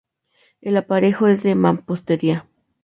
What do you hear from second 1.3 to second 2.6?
de mampostería.